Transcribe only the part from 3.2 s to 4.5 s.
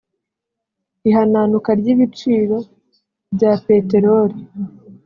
bya peteroli